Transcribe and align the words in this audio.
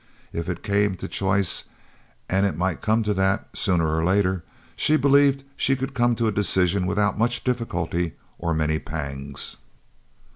If 0.33 0.49
it 0.49 0.63
came 0.63 0.95
to 0.95 1.07
choice 1.07 1.65
and 2.27 2.43
it 2.47 2.57
might 2.57 2.81
come 2.81 3.03
to 3.03 3.13
that, 3.13 3.49
sooner 3.55 3.87
or 3.87 4.03
later 4.03 4.43
she 4.75 4.97
believed 4.97 5.43
she 5.55 5.75
could 5.75 5.93
come 5.93 6.15
to 6.15 6.25
a 6.25 6.31
decision 6.31 6.87
without 6.87 7.19
much 7.19 7.43
difficulty 7.43 8.13
or 8.39 8.51
many 8.55 8.79
pangs. 8.79 9.57